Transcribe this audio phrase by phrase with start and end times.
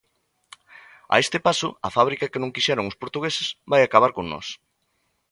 [1.13, 4.47] A este paso, a fábrica que non quixeron os portugueses, vai acabar con nós.